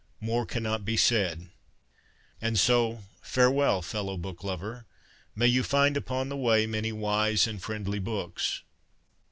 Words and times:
More 0.19 0.47
cannot 0.47 0.83
be 0.83 0.97
said. 0.97 1.51
And 2.41 2.57
so 2.57 3.03
farewell, 3.21 3.83
fellow 3.83 4.17
book 4.17 4.43
lover. 4.43 4.87
May 5.35 5.45
you 5.45 5.61
find 5.61 5.95
upon 5.95 6.27
the 6.27 6.35
way 6.37 6.65
many 6.65 6.91
wise 6.91 7.45
and 7.45 7.61
friendly 7.61 7.99
books. 7.99 8.63